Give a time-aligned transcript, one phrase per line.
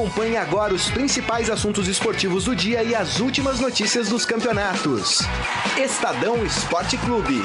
[0.00, 5.18] Acompanhe agora os principais assuntos esportivos do dia e as últimas notícias dos campeonatos.
[5.76, 7.42] Estadão Esporte Clube.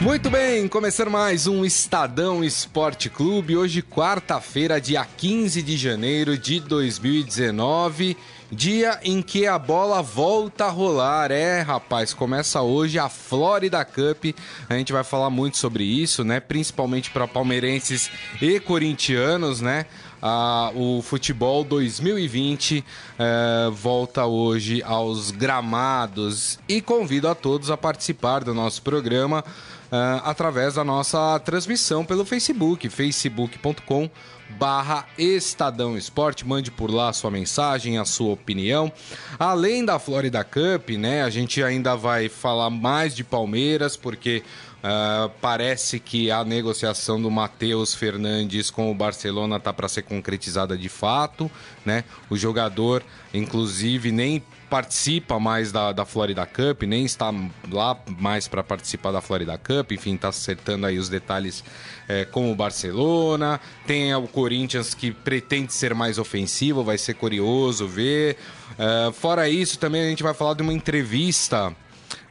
[0.00, 3.56] Muito bem, começando mais um Estadão Esporte Clube.
[3.56, 8.16] Hoje, quarta-feira, dia 15 de janeiro de 2019.
[8.52, 11.30] Dia em que a bola volta a rolar.
[11.30, 14.36] É, rapaz, começa hoje a Florida Cup.
[14.68, 16.40] A gente vai falar muito sobre isso, né?
[16.40, 19.86] Principalmente para palmeirenses e corintianos, né?
[20.22, 22.82] Ah, o futebol 2020
[23.18, 29.44] eh, volta hoje aos gramados e convido a todos a participar do nosso programa
[29.92, 34.10] uh, através da nossa transmissão pelo Facebook, facebook.com
[34.58, 38.92] barra Estadão Esporte, mande por lá a sua mensagem, a sua opinião.
[39.38, 44.42] Além da Florida Cup, né, a gente ainda vai falar mais de Palmeiras, porque
[44.84, 50.76] Uh, parece que a negociação do Matheus Fernandes com o Barcelona tá para ser concretizada
[50.76, 51.50] de fato,
[51.86, 52.04] né?
[52.28, 53.02] O jogador,
[53.32, 54.42] inclusive, nem
[54.74, 57.32] participa mais da, da Florida Cup, nem está
[57.70, 61.62] lá mais para participar da Florida Cup, enfim, está acertando aí os detalhes
[62.08, 63.60] é, com o Barcelona.
[63.86, 68.36] Tem o Corinthians que pretende ser mais ofensivo, vai ser curioso ver.
[68.72, 71.72] Uh, fora isso, também a gente vai falar de uma entrevista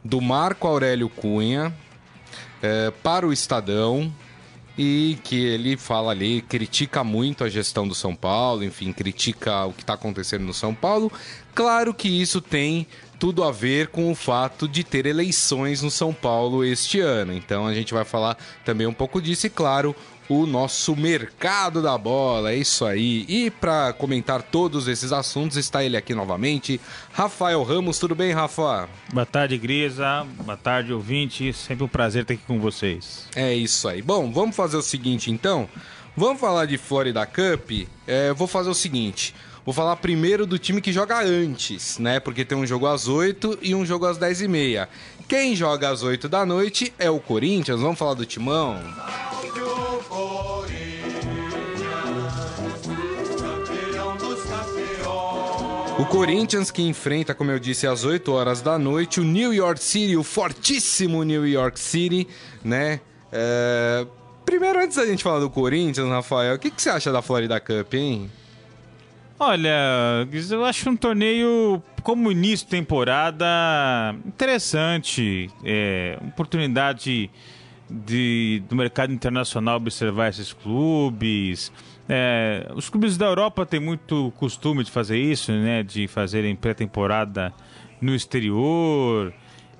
[0.04, 1.74] do Marco Aurélio Cunha
[2.62, 4.12] é, para o Estadão
[4.76, 9.72] e que ele fala ali, critica muito a gestão do São Paulo, enfim, critica o
[9.72, 11.12] que está acontecendo no São Paulo,
[11.54, 12.84] Claro que isso tem
[13.16, 17.32] tudo a ver com o fato de ter eleições no São Paulo este ano.
[17.32, 19.94] Então a gente vai falar também um pouco disso e, claro,
[20.28, 22.52] o nosso mercado da bola.
[22.52, 23.24] É isso aí.
[23.28, 26.80] E para comentar todos esses assuntos está ele aqui novamente,
[27.12, 27.98] Rafael Ramos.
[27.98, 28.88] Tudo bem, Rafa?
[29.12, 30.26] Boa tarde, Grisa.
[30.44, 31.52] Boa tarde, ouvinte.
[31.52, 33.28] Sempre um prazer estar aqui com vocês.
[33.34, 34.02] É isso aí.
[34.02, 35.68] Bom, vamos fazer o seguinte então.
[36.16, 37.88] Vamos falar de Florida Cup.
[38.06, 39.34] É, vou fazer o seguinte.
[39.64, 42.20] Vou falar primeiro do time que joga antes, né?
[42.20, 44.88] Porque tem um jogo às 8 e um jogo às 10 e meia.
[45.26, 47.80] Quem joga às 8 da noite é o Corinthians.
[47.80, 48.78] Vamos falar do timão?
[55.98, 59.82] O Corinthians que enfrenta, como eu disse, às 8 horas da noite, o New York
[59.82, 62.28] City, o fortíssimo New York City,
[62.62, 63.00] né?
[63.32, 64.06] É...
[64.44, 67.58] Primeiro, antes da gente falar do Corinthians, Rafael, o que, que você acha da Florida
[67.58, 68.30] Cup, hein?
[69.38, 77.30] Olha, eu acho um torneio como início de temporada interessante, é, oportunidade
[77.90, 81.72] de, do mercado internacional observar esses clubes.
[82.08, 85.82] É, os clubes da Europa têm muito costume de fazer isso, né?
[85.82, 87.52] De fazerem pré-temporada
[88.00, 89.32] no exterior.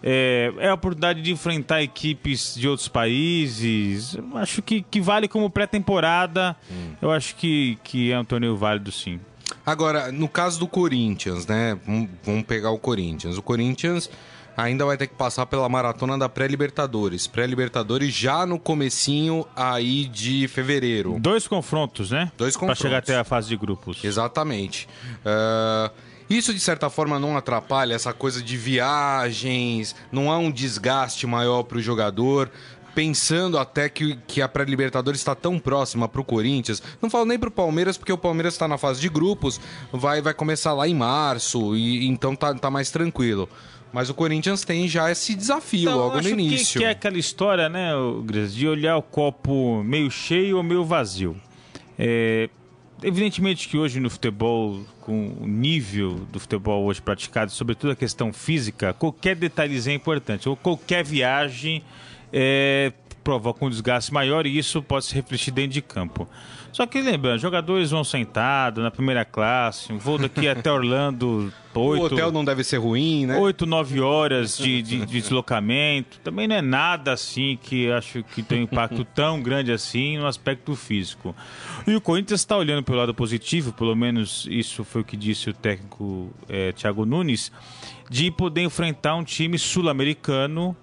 [0.03, 4.19] É, é, a oportunidade de enfrentar equipes de outros países.
[4.35, 6.57] Acho que, que vale como pré-temporada.
[6.71, 6.95] Hum.
[7.01, 9.21] Eu acho que, que é um torneio válido, sim.
[9.67, 11.79] Agora, no caso do Corinthians, né?
[12.23, 13.39] Vamos pegar o Corinthians.
[13.39, 14.11] O Corinthians
[14.57, 17.27] ainda vai ter que passar pela maratona da pré-libertadores.
[17.27, 21.17] Pré-libertadores já no comecinho aí de fevereiro.
[21.19, 22.31] Dois confrontos, né?
[22.37, 22.81] Dois confrontos.
[22.81, 24.05] Pra chegar até a fase de grupos.
[24.05, 24.89] Exatamente.
[25.25, 25.91] Uh,
[26.29, 31.65] isso, de certa forma, não atrapalha essa coisa de viagens, não há um desgaste maior
[31.65, 32.51] para o jogador
[32.95, 36.83] pensando até que, que a pré-Libertadores está tão próxima para o Corinthians.
[37.03, 39.61] Não falo nem para o Palmeiras, porque o Palmeiras está na fase de grupos,
[39.93, 43.49] vai, vai começar lá em março, e então tá, tá mais tranquilo.
[43.93, 46.75] Mas o Corinthians tem já esse desafio então, logo no início.
[46.75, 47.91] Que, que é aquela história, né,
[48.25, 51.37] Gris, de olhar o copo meio cheio ou meio vazio.
[51.97, 52.51] É,
[53.05, 58.33] evidentemente que hoje no futebol, com o nível do futebol hoje praticado, sobretudo a questão
[58.33, 60.49] física, qualquer detalhezinho é importante.
[60.49, 61.81] Ou qualquer viagem
[62.37, 66.29] é, provoca um desgaste maior e isso pode se refletir dentro de campo.
[66.73, 71.53] Só que lembrando, jogadores vão sentados na primeira classe, um voo daqui até Orlando.
[71.73, 73.37] 8, o hotel não deve ser ruim, né?
[73.37, 76.19] 8, 9 horas de, de, de, deslocamento.
[76.21, 80.27] Também não é nada assim que acho que tem um impacto tão grande assim no
[80.27, 81.35] aspecto físico.
[81.87, 85.51] E o Corinthians está olhando pelo lado positivo, pelo menos isso foi o que disse
[85.51, 87.53] o técnico é, Thiago Nunes,
[88.11, 90.77] de poder enfrentar um time sul-americano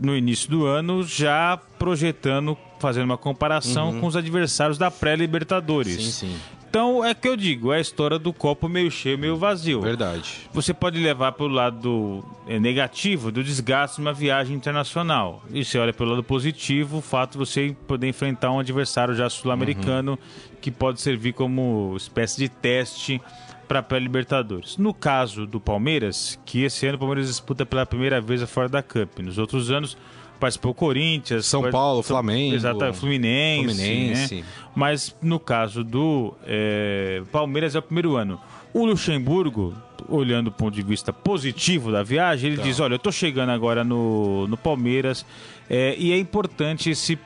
[0.00, 4.00] no início do ano, já projetando, fazendo uma comparação uhum.
[4.00, 5.96] com os adversários da pré-Libertadores.
[5.96, 6.36] Sim, sim.
[6.70, 9.80] Então é que eu digo, é a história do copo meio cheio, meio vazio.
[9.80, 10.48] Verdade.
[10.52, 15.42] Você pode levar pelo lado é, negativo do desgaste de uma viagem internacional.
[15.50, 19.30] E você olha pelo lado positivo, o fato de você poder enfrentar um adversário já
[19.30, 20.18] sul-americano uhum.
[20.60, 23.20] que pode servir como espécie de teste
[23.68, 24.76] para a pré-Libertadores.
[24.78, 28.68] No caso do Palmeiras, que esse ano o Palmeiras disputa pela primeira vez a fora
[28.68, 29.18] da Cup.
[29.20, 29.96] Nos outros anos,
[30.40, 32.54] participou Corinthians, São part- Paulo, Flamengo.
[32.54, 33.64] Exatamente, Fluminense.
[33.74, 34.34] Fluminense.
[34.36, 34.44] né?
[34.74, 38.40] Mas no caso do é, Palmeiras é o primeiro ano.
[38.72, 39.74] O Luxemburgo,
[40.08, 42.62] olhando do ponto de vista positivo da viagem, ele Tá.
[42.62, 45.24] diz: Olha, eu tô chegando agora no, no Palmeiras
[45.68, 47.18] é, e é importante esse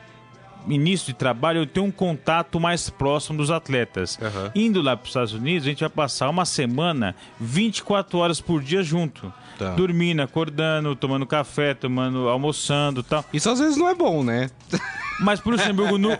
[0.69, 4.19] início de trabalho eu ter um contato mais próximo dos atletas.
[4.20, 4.50] Aham.
[4.55, 8.62] Indo lá para os Estados Unidos, a gente vai passar uma semana 24 horas por
[8.62, 9.32] dia junto.
[9.59, 9.70] Tá.
[9.70, 13.25] Dormindo, acordando, tomando café, tomando, almoçando e tal.
[13.32, 14.50] Isso às vezes não é bom, né?
[15.20, 16.17] Mas pro Luxemburgo, no,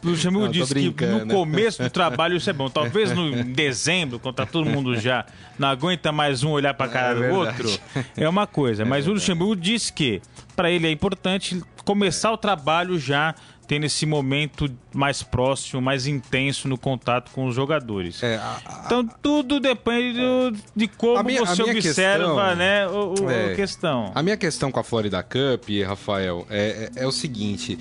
[0.00, 2.70] pro Luxemburgo Não, disse que no começo do trabalho isso é bom.
[2.70, 5.26] Talvez no em dezembro, quando tá todo mundo já
[5.58, 7.68] não aguenta mais um olhar pra cara É do outro,
[8.16, 8.84] é uma coisa.
[8.86, 10.22] Mas o Luxemburgo disse que
[10.54, 13.34] para ele é importante começar o trabalho já
[13.66, 18.22] tendo esse momento mais próximo, mais intenso no contato com os jogadores.
[18.22, 23.14] É, a- a- Então tudo depende do- de como minha- você observa, questão- né, o,
[23.24, 23.52] o- É.
[23.52, 24.12] a questão.
[24.14, 27.78] A minha questão com a Florida Cup, Rafael, é, é- é o seguinte: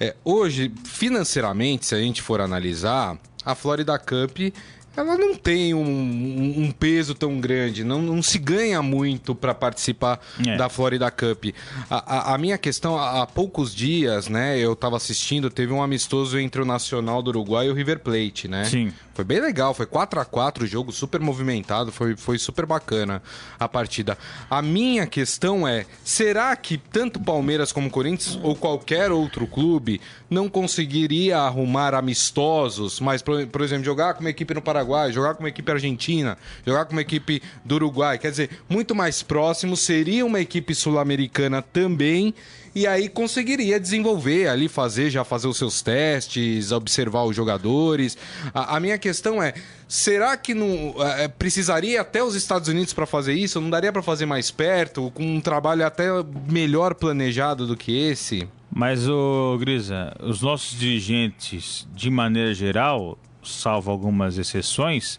[0.00, 4.52] é, hoje, financeiramente, se a gente for analisar, a Florida Cup
[4.98, 9.54] ela não tem um, um- um peso tão grande, não, não se ganha muito para
[9.54, 10.56] participar É.
[10.56, 11.46] da Florida Cup.
[11.90, 15.82] A, a- a minha questão, há há poucos dias, né, eu estava assistindo, teve um
[15.82, 18.64] amistoso entre o Nacional do Uruguai e o River Plate, né?
[18.64, 18.92] Sim.
[19.14, 23.20] Foi bem legal, foi 4 a 4 o jogo, super movimentado, foi, foi super bacana
[23.58, 24.16] a partida.
[24.48, 30.00] A minha questão é, será que tanto Palmeiras como Corinthians ou qualquer outro clube
[30.30, 35.34] não conseguiria arrumar amistosos, mas por, por exemplo, jogar com uma equipe no Paraguai, jogar
[35.34, 36.36] com uma equipe argentina,
[36.66, 41.62] jogar com uma equipe do Uruguai, quer dizer, muito mais próximo, seria uma equipe sul-americana
[41.62, 42.34] também
[42.74, 48.16] e aí conseguiria desenvolver ali, fazer, já fazer os seus testes, observar os jogadores.
[48.54, 49.54] A, a minha questão é,
[49.88, 53.60] será que não é, precisaria até os Estados Unidos para fazer isso?
[53.60, 56.06] Não daria para fazer mais perto, com um trabalho até
[56.48, 58.46] melhor planejado do que esse?
[58.70, 65.18] Mas, ô Grisa, os nossos dirigentes, de maneira geral, salvo algumas exceções,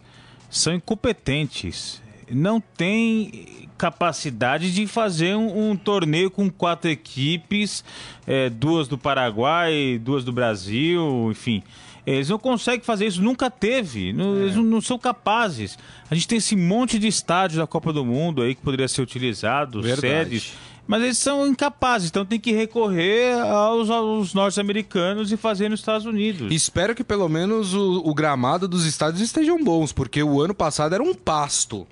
[0.49, 2.01] são incompetentes.
[2.31, 7.83] Não têm capacidade de fazer um, um torneio com quatro equipes,
[8.27, 11.63] é, duas do Paraguai, duas do Brasil, enfim.
[12.05, 14.13] Eles não conseguem fazer isso, nunca teve.
[14.13, 15.77] Não- Eles não, não são capazes.
[16.09, 19.01] A gente tem esse monte de estádios da Copa do Mundo aí que poderia ser
[19.01, 20.01] utilizado, Verdade.
[20.39, 20.53] sedes.
[20.89, 26.03] Mas eles são incapazes, então tem que recorrer aos, aos norte-americanos e fazer nos Estados
[26.07, 26.51] Unidos.
[26.51, 30.95] Espero que pelo menos o, o gramado dos estádios estejam bons, porque o ano passado
[30.95, 31.85] era um pasto.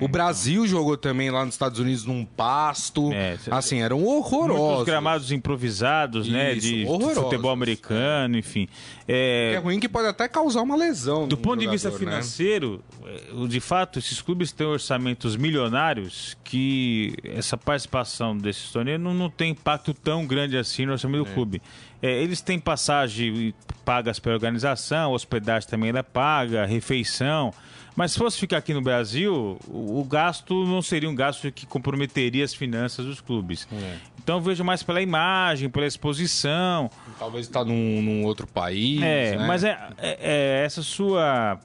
[0.00, 3.12] O Brasil jogou também lá nos Estados Unidos num pasto.
[3.12, 4.86] É, assim, eram horrorosos.
[4.86, 6.52] Gramados improvisados, né?
[6.52, 7.24] Isso, De horrorosos.
[7.24, 8.68] futebol americano, enfim.
[9.08, 11.26] É É, ruim que pode até causar uma lesão.
[11.26, 12.12] do ponto de vista jogador, né?
[12.12, 19.12] financeiro, eh, de fato, esses clubes têm orçamentos milionários que essa participação desses torneios não,
[19.12, 21.60] não tem impacto tão grande assim no orçamento do clube.
[22.02, 23.52] Eh, eles têm passagem
[23.84, 27.52] pagas pela organização, hospedagem também ela é paga, refeição.
[27.96, 31.64] Mas se fosse ficar aqui no Brasil, o, o gasto não seria um gasto que
[31.64, 33.68] comprometeria as finanças dos clubes.
[33.72, 33.96] É.
[34.22, 36.90] Então eu vejo mais pela imagem, pela exposição.
[37.18, 39.00] Talvez tá num, num outro país.
[39.02, 39.46] É, né?
[39.46, 41.60] mas é, é- é essa sua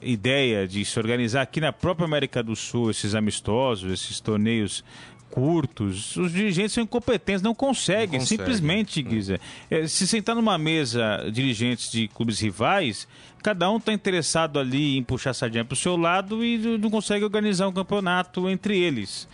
[0.00, 4.84] ideia de se organizar aqui na própria América do Sul, esses amistosos, esses torneios
[5.32, 8.26] curtos, os dirigentes são incompetentes, não conseguem, Não conseguem.
[8.44, 9.40] simplesmente, Guisa.
[9.70, 13.08] É, se sentar numa mesa dirigentes de clubes rivais,
[13.42, 16.90] cada um está interessado ali em puxar a sardinha para o seu lado e não
[16.90, 19.28] consegue organizar um campeonato entre eles.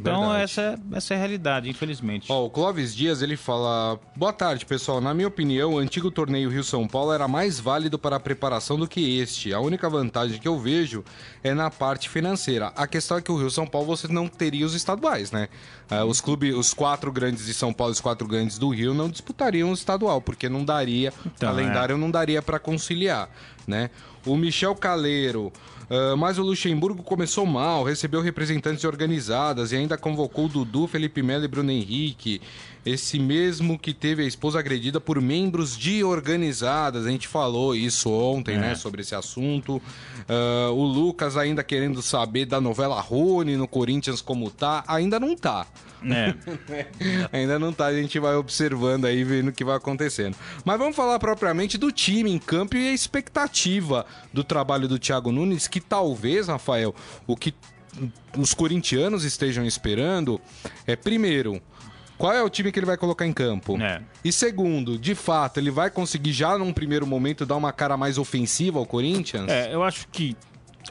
[0.00, 0.44] Então verdade.
[0.44, 2.32] essa, essa é a realidade, infelizmente.
[2.32, 4.00] Ó, o Clóvis Dias, ele fala...
[4.16, 4.98] Boa tarde, pessoal.
[4.98, 8.88] Na minha opinião, o antigo torneio Rio-São Paulo era mais válido para a preparação do
[8.88, 9.52] que este.
[9.52, 11.04] A única vantagem que eu vejo
[11.44, 12.72] é na parte financeira.
[12.74, 15.48] A questão é que o Rio-São Paulo você não teria os estaduais, né?
[15.90, 18.94] Ah, os clubes, os quatro grandes de São Paulo e os quatro grandes do Rio
[18.94, 23.28] não disputariam o estadual, porque não daria, Então, calendário não daria para conciliar,
[23.66, 23.90] né?
[24.26, 25.52] O Michel Caleiro...
[25.90, 31.22] ah, mas o Luxemburgo começou mal, recebeu representantes de organizadas e ainda convocou Dudu, Felipe
[31.22, 32.40] Melo e Bruno Henrique.
[32.86, 37.06] Esse mesmo que teve a esposa agredida por membros de organizadas.
[37.06, 38.74] A gente falou isso ontem, né?
[38.74, 39.82] Sobre esse assunto.
[40.28, 44.84] Ah, o Lucas ainda querendo saber da novela Rony no Corinthians como tá.
[44.86, 45.66] Ainda não tá.
[46.04, 46.34] É.
[47.32, 50.36] Ainda não tá, a gente vai observando aí, vendo o que vai acontecendo.
[50.64, 55.32] Mas vamos falar propriamente do time em campo e a expectativa do trabalho do Thiago
[55.32, 56.94] Nunes, que talvez, Rafael,
[57.26, 57.54] o que
[58.38, 60.40] os corintianos estejam esperando
[60.86, 61.60] é, primeiro,
[62.16, 63.80] qual é o time que ele vai colocar em campo?
[63.80, 64.02] É.
[64.22, 68.18] E segundo, de fato, ele vai conseguir já num primeiro momento dar uma cara mais
[68.18, 69.48] ofensiva ao Corinthians?
[69.48, 70.36] É, eu acho que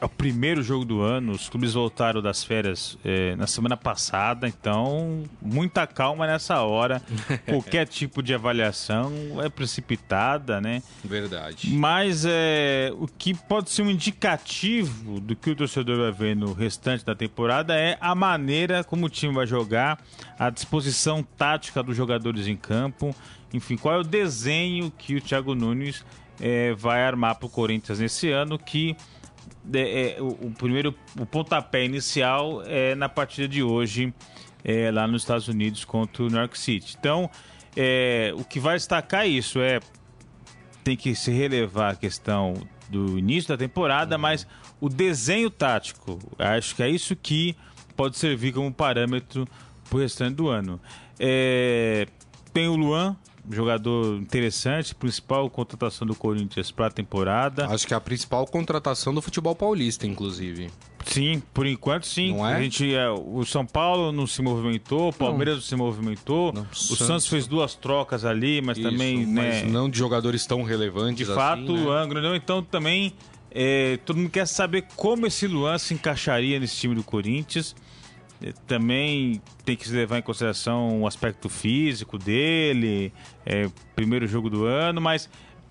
[0.00, 1.32] é o primeiro jogo do ano.
[1.32, 7.02] Os clubes voltaram das férias é, na semana passada, então muita calma nessa hora.
[7.48, 10.82] Qualquer tipo de avaliação é precipitada, né?
[11.04, 11.70] Verdade.
[11.70, 16.52] Mas é, o que pode ser um indicativo do que o torcedor vai ver no
[16.52, 20.02] restante da temporada é a maneira como o time vai jogar,
[20.38, 23.14] a disposição tática dos jogadores em campo,
[23.52, 26.04] enfim, qual é o desenho que o Thiago Nunes
[26.40, 28.96] é, vai armar para o Corinthians nesse ano que
[29.72, 34.12] é, é, o, o, primeiro o pontapé inicial é na partida de hoje
[34.64, 36.96] é, lá nos Estados Unidos contra o New York City.
[36.98, 37.30] Então,
[37.76, 39.80] é, o que vai destacar isso é
[40.82, 42.54] tem que se relevar a questão
[42.88, 44.22] do início da temporada, uhum.
[44.22, 44.46] mas
[44.80, 47.56] o desenho tático, acho que é isso que
[47.96, 49.46] pode servir como parâmetro
[49.88, 50.80] para o restante do ano.
[51.18, 52.06] É,
[52.52, 53.16] tem o Luan,
[53.50, 57.66] jogador interessante, principal contratação do Corinthians para a temporada.
[57.66, 60.70] Acho que é a principal contratação do futebol paulista, inclusive.
[61.04, 62.32] Sim, por enquanto sim.
[62.32, 62.56] Não é?
[62.56, 66.52] A gente, é, o São Paulo não se movimentou, o Palmeiras não, se movimentou.
[66.52, 67.06] Não, o Santos...
[67.06, 69.26] Santos fez duas trocas ali, mas Isso, também.
[69.26, 71.26] Mas né, não de jogadores tão relevantes.
[71.26, 71.90] De fato, assim, né?
[71.90, 72.36] Angro não.
[72.36, 73.14] Então também
[73.50, 77.74] é, todo mundo quer saber como esse Luan se encaixaria nesse time do Corinthians.
[78.42, 83.12] É, também tem que se levar em consideração o aspecto físico dele,
[83.44, 85.28] é, primeiro jogo do ano, mas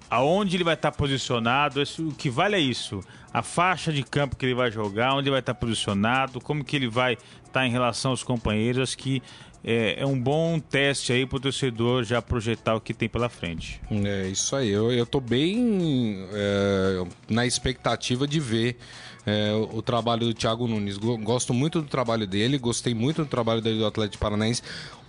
[0.10, 3.02] aonde ele vai estar posicionado, o que vale é isso.
[3.32, 6.76] A faixa de campo que ele vai jogar, onde ele vai estar posicionado, como que
[6.76, 9.22] ele vai estar em relação aos companheiros, acho que
[9.64, 13.30] é, é um bom teste aí para o torcedor já projetar o que tem pela
[13.30, 13.82] frente.
[13.92, 18.78] É isso aí, eu, eu bem é, na expectativa de ver
[19.26, 20.98] é, o trabalho do Thiago Nunes.
[20.98, 24.62] Gosto muito do trabalho dele, gostei muito do trabalho dele do Atlético Paranaense.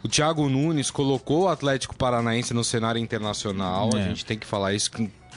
[0.02, 3.90] O Thiago Nunes colocou o Atlético Paranaense no cenário internacional.
[3.94, 4.02] É.
[4.02, 4.90] A gente tem que falar isso.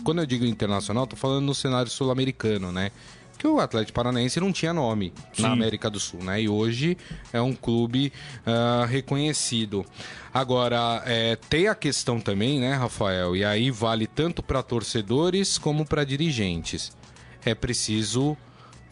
[0.04, 2.92] Quando eu digo internacional, tô falando no cenário sul-americano, né?
[3.38, 5.42] Que o Atlético Paranaense não tinha nome Sim.
[5.42, 6.42] na América do Sul, né?
[6.42, 6.98] E hoje
[7.32, 8.14] é um clube
[8.46, 9.86] uh, reconhecido.
[10.34, 13.36] Agora, é, tem a questão também, né, Rafael?
[13.36, 16.92] E aí vale tanto para torcedores como para dirigentes.
[17.44, 18.38] É preciso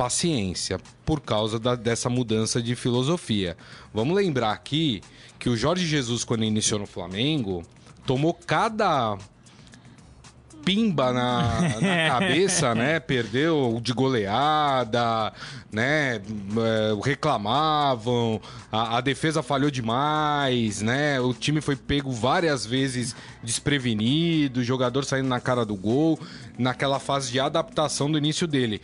[0.02, 3.56] paciência por causa da, dessa mudança de filosofia.
[3.94, 5.00] Vamos lembrar aqui
[5.38, 7.62] que o Jorge Jesus, quando iniciou no Flamengo,
[8.04, 9.16] tomou cada
[10.66, 13.00] pimba na, na cabeça, né?
[13.00, 15.34] Perdeu de goleada,
[15.72, 16.16] né?
[16.16, 16.22] É,
[17.04, 18.42] reclamavam,
[18.72, 21.20] a, a, defesa falhou demais, né?
[21.20, 26.20] O time foi pego várias vezes desprevenido, jogador saindo na cara do gol,
[26.58, 28.82] naquela fase de adaptação do início dele.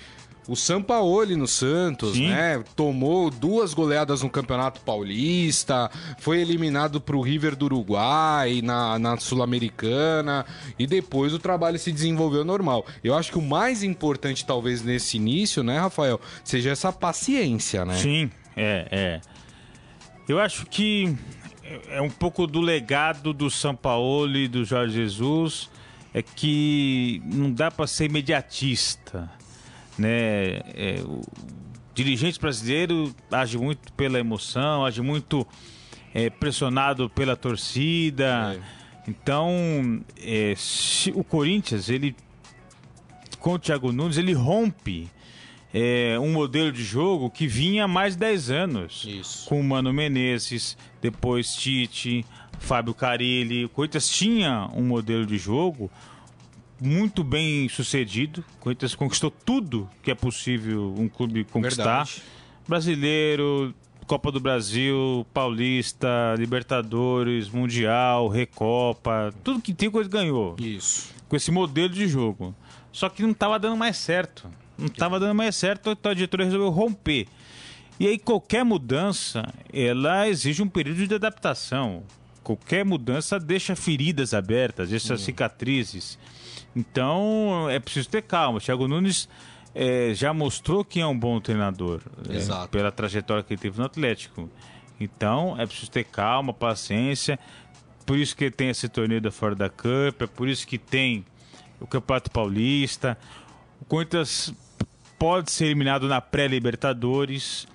[0.47, 2.29] O Sampaoli no Santos, Sim.
[2.29, 2.63] né?
[2.73, 9.17] Tomou duas goleadas no Campeonato Paulista, foi eliminado para o River do Uruguai na, na
[9.17, 10.45] Sul-Americana
[10.79, 12.85] e depois o trabalho se desenvolveu normal.
[13.03, 17.95] Eu acho que o mais importante, talvez, nesse início, né, Rafael, seja essa paciência, né?
[17.97, 19.21] Sim, é, é.
[20.29, 21.13] Eu acho que
[21.89, 25.69] é um pouco do legado do Sampaoli e do Jorge Jesus
[26.13, 29.29] é que não dá para ser imediatista
[29.97, 30.61] né?
[30.75, 31.21] É, o
[31.93, 35.45] dirigente brasileiro age muito pela emoção, age muito
[36.13, 38.55] é, pressionado pela torcida.
[38.55, 39.09] É.
[39.09, 40.53] Então, é,
[41.13, 42.15] o Corinthians, ele
[43.39, 45.07] com o Thiago Nunes, ele rompe
[45.73, 49.05] é, um modelo de jogo que vinha há mais de 10 anos.
[49.07, 49.47] Isso.
[49.47, 52.25] Com o Mano Menezes, depois Tite,
[52.59, 53.65] Fábio Carilli.
[53.65, 55.89] O Corinthians tinha um modelo de jogo
[56.79, 58.43] muito bem sucedido.
[58.55, 62.05] O Corinthians conquistou tudo que é possível um clube conquistar.
[62.05, 62.23] Verdade.
[62.67, 63.73] Brasileiro,
[64.05, 70.55] Copa do Brasil, Paulista, Libertadores, Mundial, Recopa, tudo que tem coisa ganhou.
[70.59, 71.13] Isso.
[71.27, 72.55] Com esse modelo de jogo.
[72.91, 74.49] Só que não estava dando mais certo.
[74.77, 77.27] Não estava dando mais certo, então a diretoria resolveu romper.
[77.99, 79.43] E aí qualquer mudança,
[79.73, 82.03] ela exige um período de adaptação.
[82.43, 85.17] Qualquer mudança deixa feridas abertas, deixa hum.
[85.17, 86.17] cicatrizes.
[86.77, 88.59] Então é preciso ter calma.
[88.59, 89.27] O Thiago Nunes
[89.73, 93.85] é, já mostrou que é um bom treinador é, pela trajetória que ele teve no
[93.85, 94.47] Atlético.
[94.99, 97.39] Então é preciso ter calma, paciência.
[98.05, 101.25] Por isso que tem esse torneio da Fora da Cup, é por isso que tem
[101.79, 103.17] o Campeonato Paulista.
[103.81, 104.53] O Corinthians
[105.17, 107.67] pode ser eliminado na pré-Libertadores.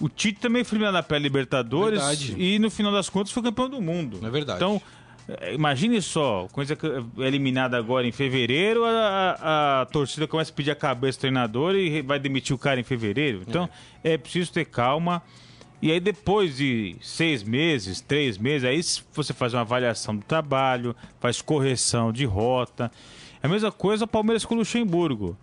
[0.00, 3.82] O Tite também foi eliminado na pré-Libertadores e no final das contas foi campeão do
[3.82, 4.18] mundo.
[4.26, 4.56] É verdade.
[4.56, 4.80] Então
[5.52, 6.78] imagine só, coisa
[7.18, 11.74] eliminada agora em fevereiro, a, a, a, torcida começa a pedir a cabeça do treinador
[11.74, 13.42] e vai demitir o cara em fevereiro.
[13.46, 13.68] Então
[14.04, 15.22] é, é preciso ter calma.
[15.82, 18.80] E aí depois de seis meses, três meses, aí
[19.12, 22.90] você faz uma avaliação do trabalho, faz correção de rota.
[23.42, 25.36] É a mesma coisa o Palmeiras com o Luxemburgo.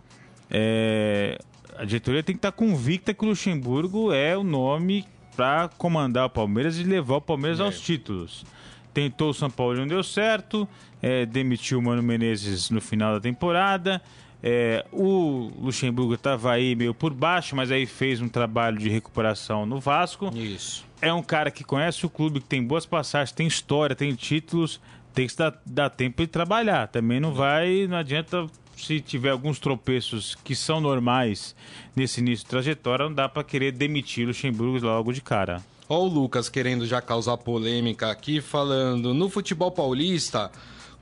[0.49, 1.37] É,
[1.77, 6.29] a diretoria tem que estar convicta que o Luxemburgo é o nome para comandar o
[6.29, 7.63] Palmeiras e levar o Palmeiras É.
[7.63, 8.45] aos títulos.
[8.93, 10.67] Tentou o São Paulo e não deu certo,
[11.01, 14.01] é, demitiu o Mano Menezes no final da temporada.
[14.43, 19.65] é, o Luxemburgo estava aí meio por baixo, mas aí fez um trabalho de recuperação
[19.65, 20.29] no Vasco.
[20.35, 20.85] Isso.
[21.01, 24.81] É um cara que conhece o clube, que tem boas passagens, tem história, tem títulos,
[25.13, 26.87] tem que dar, dar tempo de trabalhar.
[26.89, 31.55] Também não vai, não adianta se tiver alguns tropeços que são normais
[31.95, 35.61] nesse início de trajetória, não dá para querer demitir o Luxemburgo logo de cara.
[35.93, 40.49] Ó o Lucas querendo já causar polêmica aqui, falando no futebol paulista,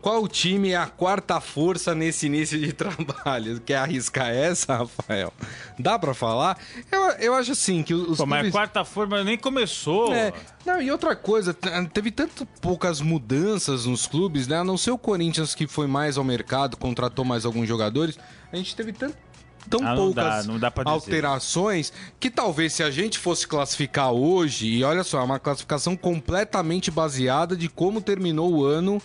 [0.01, 3.61] qual time é a quarta força nesse início de trabalho?
[3.61, 5.31] Quer arriscar essa, Rafael?
[5.79, 6.57] Dá pra falar?
[6.91, 10.13] Eu, eu acho assim que os Pô, mas a clubes- quarta forma nem começou.
[10.13, 10.33] É,
[10.65, 11.55] não, e outra coisa,
[11.93, 14.57] teve tanto poucas mudanças nos clubes, né?
[14.57, 18.19] A não ser o Corinthians que foi mais ao mercado, contratou mais alguns jogadores.
[18.51, 19.15] A gente teve tanto,
[19.69, 20.93] tão Ah, não poucas dá, não dá pra dizer.
[20.95, 25.95] alterações que talvez se a gente fosse classificar hoje, e olha só, é uma classificação
[25.95, 29.01] completamente baseada de como terminou o ano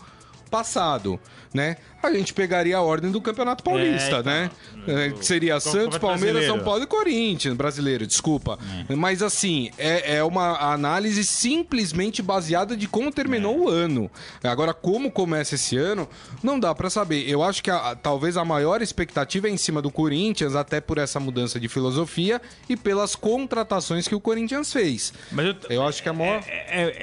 [0.50, 1.18] passado,
[1.52, 1.76] né?
[2.02, 4.22] A gente pegaria a ordem do Campeonato Paulista, É, então.
[4.22, 4.50] né?
[4.86, 6.46] É, que seria Santos, Palmeiras, brasileiro.
[6.54, 8.56] São Paulo e Corinthians, brasileiro, desculpa.
[8.96, 14.08] Mas assim, é, é uma análise simplesmente baseada de como terminou o ano.
[14.44, 16.08] Agora, como começa esse ano,
[16.44, 17.28] não dá pra saber.
[17.28, 20.98] Eu acho que a- talvez a maior expectativa é em cima do Corinthians, até por
[20.98, 25.12] essa mudança de filosofia e pelas contratações que o Corinthians fez.
[25.32, 26.40] Mas eu, Eu acho que a maior.
[26.46, 26.94] É,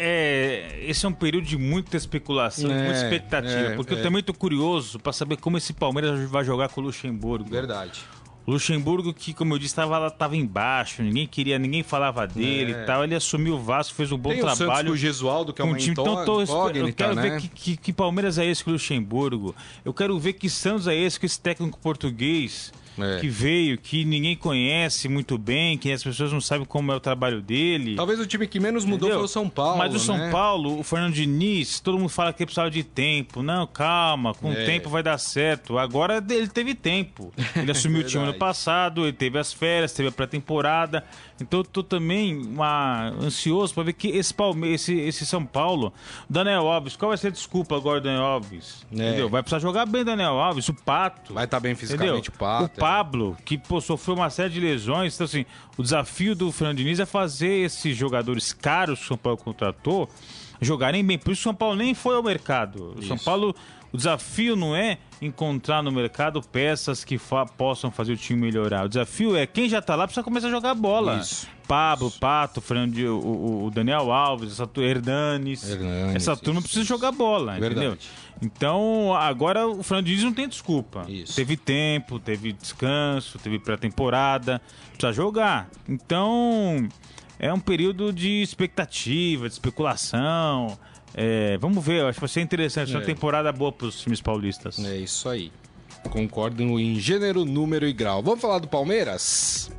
[0.86, 3.10] é- esse é um período de muita especulação, de muita É,
[3.40, 3.74] expectativa.
[3.74, 3.98] é, porque é.
[3.98, 7.50] eu também tô curioso pra saber como esse Palmeiras vai jogar com o Luxemburgo.
[7.50, 8.02] Verdade.
[8.46, 12.86] O Luxemburgo, que, como eu disse, estava tava embaixo, ninguém queria, ninguém falava dele e
[12.86, 13.02] tal.
[13.04, 14.34] Ele assumiu o Vasco, fez um bom É.
[14.34, 14.92] Tem o Santos trabalho.
[14.92, 15.92] o Gesualdo, que é o time.
[15.92, 17.22] Então, tô, eu quero né?
[17.22, 19.56] ver que, que- que Palmeiras é esse com o Luxemburgo.
[19.86, 23.20] Eu quero ver que Santos é esse com esse técnico português É.
[23.20, 27.00] que veio, que ninguém conhece muito bem, que as pessoas não sabem como é o
[27.00, 27.96] trabalho dele.
[27.96, 29.16] Talvez o time que menos mudou Entendeu?
[29.20, 29.78] foi o São Paulo.
[29.78, 30.32] Mas o São né?
[30.32, 33.42] Paulo, o Fernando Diniz, todo mundo fala que precisava de tempo.
[33.42, 34.66] Não, calma, com o É.
[34.66, 35.78] tempo vai dar certo.
[35.78, 37.34] Agora ele teve tempo.
[37.56, 41.04] Ele assumiu o time ano passado, ele teve as férias, teve a pré-temporada.
[41.42, 45.92] Então eu tô também uma, ansioso para ver que esse, Palme esse, esse São Paulo,
[46.30, 48.86] Daniel Alves, qual vai ser a desculpa agora do Daniel Alves?
[48.92, 48.96] É.
[48.96, 49.30] Entendeu?
[49.30, 51.34] Vai precisar jogar bem Daniel Alves, o Pato.
[51.34, 52.34] Vai estar bem fisicamente Entendeu?
[52.36, 52.78] o Pato.
[52.78, 55.16] O Pablo, que pô, sofreu uma série de lesões.
[55.16, 55.46] Então, assim,
[55.78, 60.10] o desafio do Fernando Diniz é fazer esses jogadores caros que o São Paulo contratou
[60.62, 61.18] jogarem bem.
[61.18, 62.96] Por isso o São Paulo nem foi ao mercado.
[62.98, 63.18] O São.
[63.18, 63.56] Paulo,
[63.94, 68.86] o desafio não é encontrar no mercado peças que fa- possam fazer o time melhorar.
[68.86, 71.18] O desafio é quem já tá lá precisa começar a jogar bola.
[71.20, 71.48] Isso.
[71.68, 75.70] Pablo, Pato, Fernando, o, o- Daniel Alves, essa, Hernanes.
[75.70, 76.90] Hernanes, essa turma isso, precisa isso.
[76.90, 77.74] jogar bola, Verdade.
[77.76, 77.98] entendeu?
[78.42, 81.06] Então, agora o Fernando Diniz não tem desculpa.
[81.08, 81.36] Isso.
[81.36, 85.70] Teve tempo, teve descanso, teve pré-temporada, precisa jogar.
[85.88, 86.90] Então,
[87.40, 90.78] é um período de expectativa, de especulação.
[91.14, 92.94] É, vamos ver, acho que vai ser interessante.
[92.94, 94.80] É uma temporada boa para os times paulistas.
[94.80, 95.52] É isso aí.
[96.10, 98.22] Concordo em gênero, número e grau.
[98.22, 99.72] Vamos falar do Palmeiras?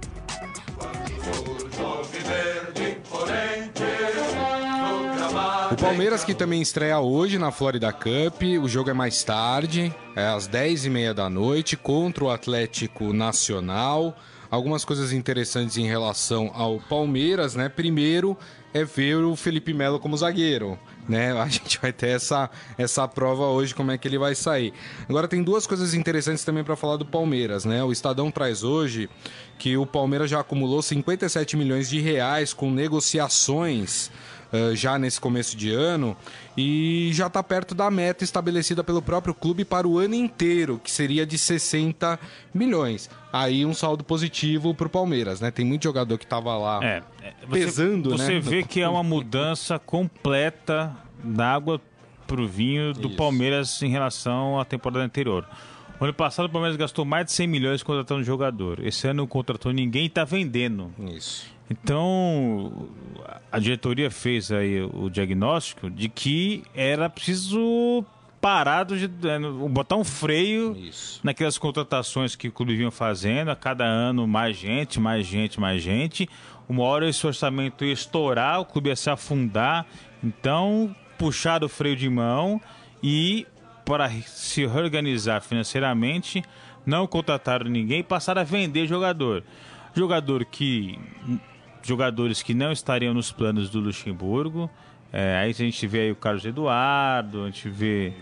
[5.71, 8.43] O Palmeiras que também estreia hoje na Florida Cup.
[8.63, 14.17] O jogo é mais tarde, é às 10h30 da noite, contra o Atlético Nacional.
[14.51, 17.69] Algumas coisas interessantes em relação ao Palmeiras, né?
[17.69, 18.37] Primeiro
[18.73, 21.33] é ver o Felipe Melo como zagueiro, né?
[21.41, 24.73] A gente vai ter essa, essa prova hoje, como é que ele vai sair.
[25.09, 27.83] Agora tem duas coisas interessantes também para falar do Palmeiras, né?
[27.83, 29.09] O Estadão traz hoje
[29.59, 34.11] que o Palmeiras já acumulou 57 milhões de reais com negociações
[34.55, 36.17] eh, já nesse começo de ano
[36.57, 40.93] e já está perto da meta estabelecida pelo próprio clube para o ano inteiro, que
[40.93, 42.21] seria de 60
[42.55, 43.11] milhões.
[43.33, 45.51] Aí um saldo positivo para o Palmeiras, né?
[45.51, 46.79] Tem muito jogador que estava lá.
[46.85, 48.17] É, é, você, Pesando, né?
[48.17, 51.81] Você vê que é uma mudança completa da água
[52.25, 53.17] pro vinho do Isso.
[53.17, 55.45] Palmeiras em relação à temporada anterior.
[55.99, 58.79] O ano passado o Palmeiras gastou mais de 100 milhões contratando jogador.
[58.87, 60.93] Esse ano não contratou ninguém e tá vendendo.
[61.13, 61.54] Isso.
[61.71, 62.89] Então,
[63.51, 68.05] a diretoria fez aí o diagnóstico de que era preciso
[68.45, 69.39] parar, do, é,
[69.71, 71.19] botar um freio Isso.
[71.25, 75.83] naquelas contratações que o clube vinha fazendo, a cada ano mais gente, mais gente, mais
[75.83, 76.29] gente.
[76.69, 79.87] Uma hora esse orçamento ia estourar, o clube ia se afundar.
[80.23, 82.61] Então, puxar o freio de mão
[83.03, 83.47] e,
[83.85, 86.43] para se reorganizar financeiramente,
[86.85, 89.43] não contrataram ninguém e passaram a vender jogador.
[89.95, 90.99] Jogador que.
[91.87, 94.71] Jogadores que não estariam nos planos do Luxemburgo.
[95.13, 98.13] É, aí a gente vê aí o Carlos Eduardo, a gente vê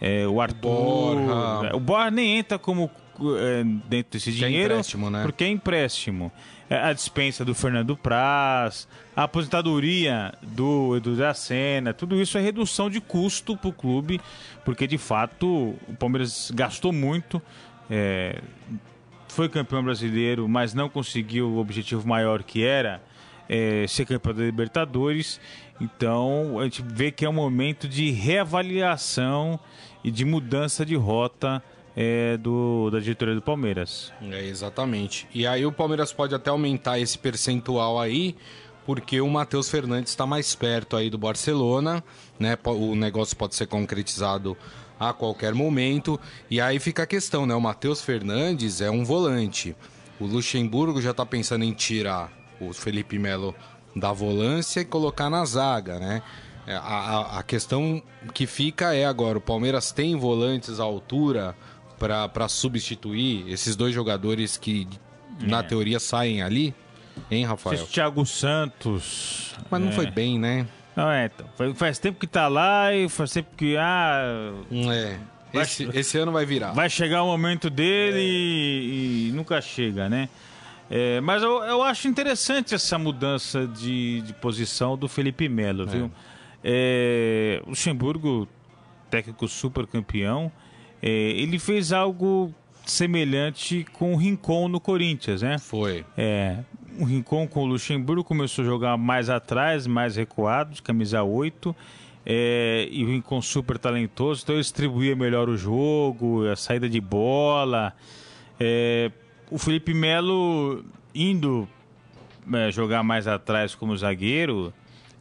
[0.00, 1.16] é, o Arthur.
[1.16, 1.68] Borja.
[1.68, 2.90] é, O Borja nem entra como
[3.38, 4.72] é, dentro desse é dinheiro.
[4.72, 5.22] empréstimo, né?
[5.22, 6.32] Porque é empréstimo.
[6.68, 12.40] É, A dispensa do Fernando Praz, a aposentadoria do Edu da Sena, tudo isso é
[12.40, 14.20] redução de custo para o clube,
[14.64, 15.46] porque de fato
[15.86, 17.40] o Palmeiras gastou muito.
[17.90, 18.40] é,
[19.28, 23.00] foi campeão brasileiro, mas não conseguiu o objetivo maior que era
[23.50, 25.40] é, ser campeão da Libertadores.
[25.80, 29.58] Então a gente vê que é um momento de reavaliação
[30.04, 31.60] e de mudança de rota
[31.96, 34.12] é, do, da diretoria do Palmeiras.
[34.22, 35.26] É, exatamente.
[35.34, 38.36] E aí o Palmeiras pode até aumentar esse percentual aí,
[38.86, 42.04] porque o Matheus Fernandes está mais perto aí do Barcelona,
[42.38, 42.56] né?
[42.64, 44.56] O negócio pode ser concretizado
[44.98, 46.20] a qualquer momento.
[46.48, 47.54] E aí fica a questão, né?
[47.54, 49.74] O Matheus Fernandes é um volante.
[50.20, 53.54] O Luxemburgo já está pensando em tirar o Felipe Melo
[53.96, 56.22] da volância e colocar na zaga, né?
[56.66, 58.02] É, A, a- a questão
[58.34, 61.56] que fica é agora, o Palmeiras tem volantes à altura
[61.98, 64.86] para substituir esses dois jogadores que,
[65.40, 66.74] na teoria, saem ali,
[67.30, 67.74] hein, Rafael?
[67.82, 69.54] Esse Thiago Santos.
[69.70, 69.92] Mas não é.
[69.92, 70.66] foi bem, né?
[70.96, 73.76] Não, é, então, faz- tempo que tá lá e faz tempo que.
[73.76, 74.52] Ah,
[74.92, 75.18] É.
[75.52, 76.70] Vai- Esse, esse ano vai virar.
[76.72, 80.28] vai chegar o momento dele e, e nunca chega, né?
[80.90, 86.10] É, mas eu, eu acho interessante essa mudança de, de posição do Felipe Melo, viu?
[86.64, 88.48] É, o Luxemburgo,
[89.08, 90.50] técnico super campeão,
[91.00, 92.52] é, ele fez algo
[92.84, 95.58] semelhante com o Rincon no Corinthians, né?
[95.58, 96.04] Foi.
[96.16, 96.58] É,
[96.98, 101.74] o Rincon com o Luxemburgo começou a jogar mais atrás, mais recuado, de camisa 8.
[102.26, 107.00] É, e o Rincon super talentoso, então ele distribuía melhor o jogo, a saída de
[107.00, 107.94] bola.
[108.58, 109.10] É,
[109.50, 110.84] o Felipe Melo
[111.14, 111.68] indo
[112.52, 114.72] é, jogar mais atrás como zagueiro,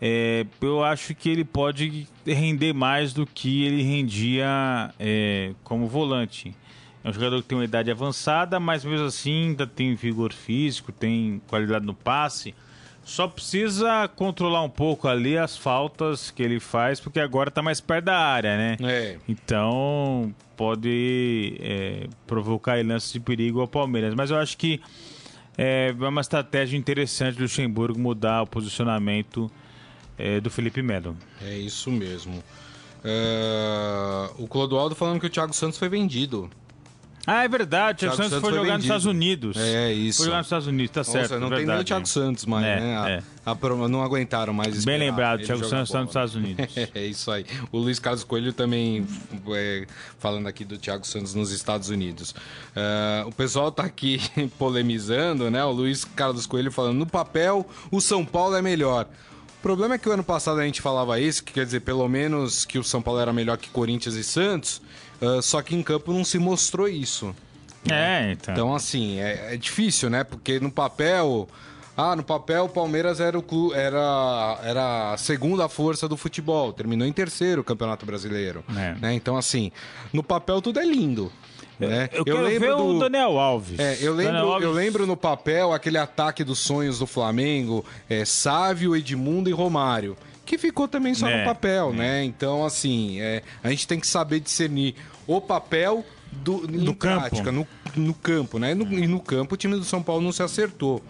[0.01, 6.55] é, eu acho que ele pode render mais do que ele rendia é, como volante.
[7.03, 10.91] É um jogador que tem uma idade avançada, mas mesmo assim ainda tem vigor físico,
[10.91, 12.53] tem qualidade no passe.
[13.09, 17.81] Só precisa controlar um pouco ali as faltas que ele faz, porque agora está mais
[17.81, 18.77] perto da área, né?
[18.83, 19.17] É.
[19.27, 24.13] Então pode é, provocar lances de perigo ao Palmeiras.
[24.13, 24.79] Mas eu acho que
[25.57, 29.49] é uma estratégia interessante do Luxemburgo mudar o posicionamento
[30.15, 31.17] é, do Felipe Melo.
[31.41, 32.43] É isso mesmo.
[33.03, 36.47] É, O Clodoaldo falando que o Thiago Santos foi vendido.
[37.27, 37.97] Ah, é verdade.
[37.97, 38.83] O Thiago Thiago Santos Santos foi foi jogar nos vendido.
[38.85, 39.57] Estados Unidos.
[39.57, 40.17] É, isso.
[40.17, 41.21] Foi jogar nos Estados Unidos, tá certo.
[41.21, 41.87] Nossa, não é tem nem o verdade.
[41.87, 42.97] Thiago Santos mais, É, né?
[42.97, 43.23] A- é.
[43.45, 46.09] a não aguentaram mais esperar Bem lembrado, ele Thiago Santos está nos.
[46.09, 46.65] Estados Unidos.
[46.95, 47.45] É isso aí.
[47.71, 49.05] O Luiz Carlos Coelho também
[49.53, 49.85] é,
[50.17, 52.33] falando aqui do Thiago Santos nos Estados Unidos.
[52.75, 54.19] É, o pessoal tá aqui
[54.57, 55.63] polemizando, né?
[55.63, 59.07] O Luiz Carlos Coelho falando, no papel, o São Paulo é melhor.
[59.59, 62.07] O problema é que o ano passado a gente falava isso, que quer dizer, pelo
[62.07, 64.81] menos que o São Paulo era melhor que Corinthians e Santos,
[65.21, 67.35] ah, só que em campo não se mostrou isso.
[67.89, 68.53] É, então.
[68.53, 70.23] Então, assim, é, é difícil, né?
[70.23, 71.47] Porque no papel.
[71.95, 76.71] Ah, no papel o Palmeiras era, o era, era a segunda força do futebol.
[76.71, 78.63] Terminou em terceiro o Campeonato Brasileiro.
[78.69, 78.95] É.
[79.01, 79.13] Né?
[79.15, 79.69] Então, assim,
[80.13, 81.29] no papel tudo é lindo.
[81.77, 82.09] Né?
[82.11, 83.79] eu quero ver o Daniel Alves.
[83.79, 88.23] É, eu lembro, Alves- eu lembro no papel aquele ataque dos sonhos do Flamengo, é,
[88.25, 90.17] Sávio, Edmundo e Romário.
[90.49, 91.95] Que ficou também só no papel, é.
[91.95, 92.23] né?
[92.23, 94.95] Então, assim, é, a gente tem que saber discernir
[95.27, 97.19] o papel do, Do campo.
[97.19, 98.73] prática, no, no campo, né?
[98.73, 101.03] No- e no campo o time do São Paulo não se acertou.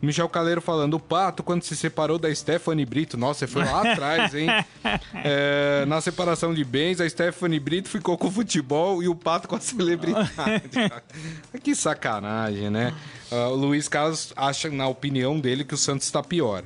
[0.00, 3.64] O Michel Caleiro falando, o Pato, quando se separou da Stephanie Brito, nossa, você foi
[3.66, 4.48] lá atrás, hein?
[5.22, 9.46] É, na separação de bens, a Stephanie Brito ficou com o futebol e o Pato
[9.46, 10.32] com a celebridade.
[11.62, 12.94] que sacanagem, né?
[13.30, 16.62] Ah, o Luiz Carlos acha, na opinião dele, que o Santos está pior.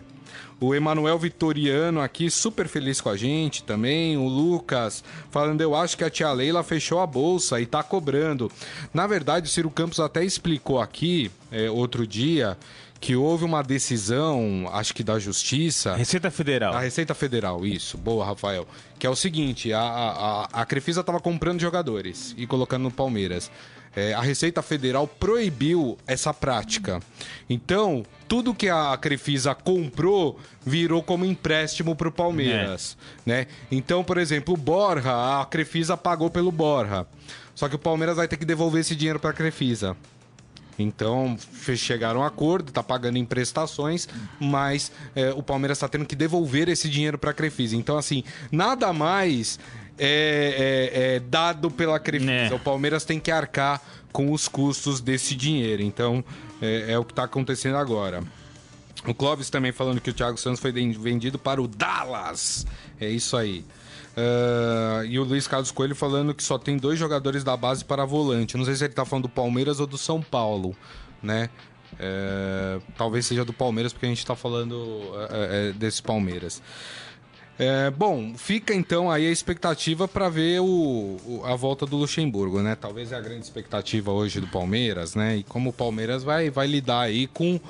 [0.60, 4.16] O Emanuel Vitoriano aqui, super feliz com a gente também.
[4.18, 8.52] O Lucas falando, eu acho que a tia Leila fechou a bolsa e tá cobrando.
[8.92, 12.58] Na verdade, o Ciro Campos até explicou aqui, é, outro dia,
[13.00, 16.74] que houve uma decisão, acho que da Justiça, Receita Federal.
[16.74, 17.96] a Receita Federal, isso.
[17.96, 18.68] Boa, Rafael.
[18.98, 23.50] Que é o seguinte, a, a, a- Crefisa estava comprando jogadores e colocando no Palmeiras.
[23.94, 27.00] É, a Receita Federal proibiu essa prática.
[27.48, 32.96] Então, tudo que a Crefisa comprou virou como empréstimo para o Palmeiras.
[33.26, 33.48] Né?
[33.70, 37.06] Então, por exemplo, o Borja, a Crefisa pagou pelo Borja.
[37.54, 39.96] Só que o Palmeiras vai ter que devolver esse dinheiro para a Crefisa.
[40.78, 41.36] Então,
[41.76, 46.16] chegaram a um acordo, tá pagando em prestações, mas é, o Palmeiras está tendo que
[46.16, 47.76] devolver esse dinheiro para a Crefisa.
[47.76, 49.58] Então, assim, nada mais
[50.00, 52.32] é, é- é dado pela Crefisa.
[52.32, 52.54] É.
[52.54, 53.80] O Palmeiras tem que arcar
[54.12, 55.82] com os custos desse dinheiro.
[55.82, 56.24] Então,
[56.60, 58.22] é, é o que está acontecendo agora.
[59.06, 62.66] O Clóvis também falando que o Thiago Santos foi vendido para o Dallas.
[63.00, 63.64] É isso aí.
[64.16, 68.04] Uh, e o Luiz Carlos Coelho falando que só tem dois jogadores da base para
[68.04, 68.56] volante.
[68.56, 70.76] Não sei se ele está falando do Palmeiras ou do São Paulo,
[71.22, 71.48] né?
[71.98, 76.62] É, talvez seja do Palmeiras, porque a gente está falando é, desse Palmeiras.
[77.60, 82.62] É, bom, fica então aí a expectativa para ver o, o, a volta do Luxemburgo,
[82.62, 82.74] né?
[82.74, 85.36] Talvez é a grande expectativa hoje do Palmeiras, né?
[85.36, 87.60] E como o Palmeiras vai, vai lidar aí com,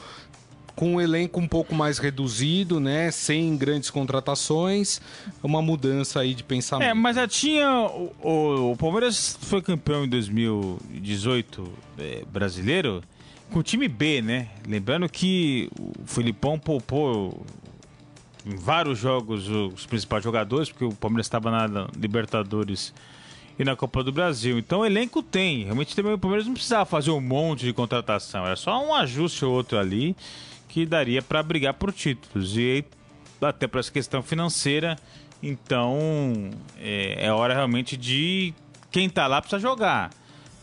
[0.77, 3.11] com um elenco um pouco mais reduzido, né?
[3.11, 5.01] Sem grandes contratações,
[5.43, 6.89] uma mudança aí de pensamento.
[6.89, 7.69] É, mas já tinha.
[7.69, 13.03] O, o, o Palmeiras foi campeão em 2018 é, brasileiro
[13.51, 14.49] com o time B, né?
[14.69, 17.45] Lembrando que o Filipão poupou
[18.45, 22.93] em vários jogos os principais jogadores, porque o Palmeiras estava na Libertadores
[23.59, 24.59] e na Copa do Brasil.
[24.59, 25.65] Então o elenco tem.
[25.65, 28.47] Realmente também o Palmeiras não precisava fazer um monte de contratação.
[28.47, 30.17] Era só um ajuste ou outro ali
[30.69, 32.57] que daria para brigar por títulos.
[32.57, 32.85] E
[33.41, 34.97] até para essa questão financeira,
[35.43, 38.55] então é, é hora realmente de
[38.91, 40.11] quem está lá precisa jogar.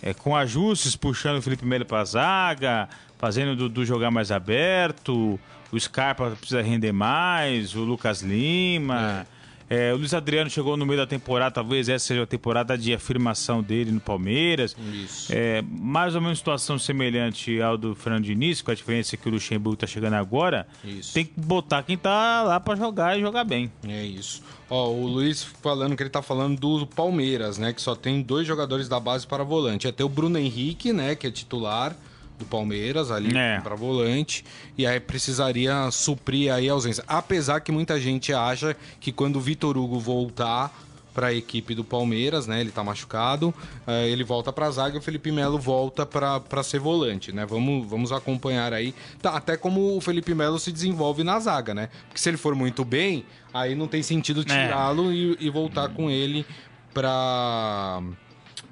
[0.02, 4.32] É, com ajustes, puxando o Felipe Melo para a zaga, fazendo do, do jogar mais
[4.32, 5.40] aberto,
[5.72, 9.26] o Scarpa precisa render mais, o Lucas Lima.
[9.34, 9.38] É.
[9.70, 12.94] É, o Luiz Adriano chegou no meio da temporada, talvez essa seja a temporada de
[12.94, 14.76] afirmação dele no Palmeiras.
[14.94, 15.28] Isso.
[15.30, 19.32] É, mais ou menos situação semelhante ao do Fernando Diniz, com a diferença que o
[19.32, 20.66] Luxemburgo está chegando agora.
[20.86, 21.14] Isso.
[21.14, 23.70] Tem que botar quem tá lá para jogar e jogar bem.
[23.86, 24.42] É isso.
[24.70, 27.74] Ó, o Luiz falando que ele tá falando do Palmeiras, né?
[27.74, 29.86] Que só tem dois jogadores da base para volante.
[29.86, 31.14] Até o Bruno Henrique, né?
[31.14, 31.94] Que é titular
[32.38, 33.60] do Palmeiras ali é.
[33.62, 34.46] para volante
[34.78, 37.04] e aí precisaria suprir aí a ausência.
[37.08, 40.72] Apesar que muita gente acha que quando o Vitor Hugo voltar
[41.18, 42.62] para a equipe do Palmeiras, né?
[42.62, 46.62] Ele tá machucado, uh, ele volta para a zaga e o Felipe Melo volta para
[46.62, 47.44] ser volante, né?
[47.44, 51.90] Vamos, vamos acompanhar aí, tá, até como o Felipe Melo se desenvolve na zaga, né?
[52.08, 54.44] Porque se ele for muito bem, aí não tem sentido é.
[54.44, 55.16] tirá-lo é.
[55.16, 56.46] e, e, voltar com ele
[56.94, 58.00] para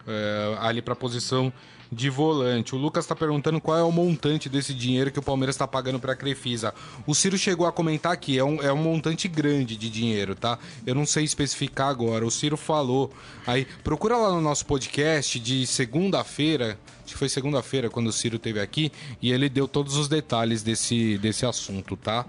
[0.08, 1.52] eh, ali para a posição
[1.92, 2.76] de volante.
[2.76, 6.00] O Lucas está perguntando qual é o montante desse dinheiro que o Palmeiras está pagando
[6.00, 6.74] para a Crefisa.
[7.06, 10.58] O Ciro chegou a comentar aqui, é um, é um montante grande de dinheiro, tá?
[10.86, 12.26] Eu não sei especificar agora.
[12.26, 13.12] O Ciro falou.
[13.46, 16.78] Aí, procura lá no nosso podcast de segunda-feira.
[17.04, 20.64] Acho que foi segunda-feira quando o Ciro esteve aqui e ele deu todos os detalhes
[20.64, 22.26] desse, desse assunto, tá?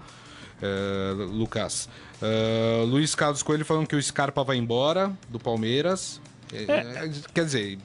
[0.61, 1.89] Uh, Lucas.
[2.21, 6.19] Uh, Luiz Carlos Coelho falando que o Scarpa vai embora do Palmeiras.
[6.53, 7.11] É, é.
[7.33, 7.77] Quer dizer,